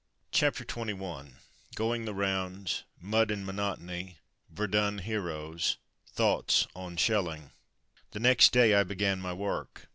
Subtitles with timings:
[0.31, 1.33] CHAPTER XXI
[1.75, 4.17] GOING THE ROUNDS— MUD AND MONOTONY—
[4.49, 5.77] VERDUN HEROES—
[6.17, 7.51] ^THOUGHTS ON SHELLING
[8.09, 9.89] The next day I began my work.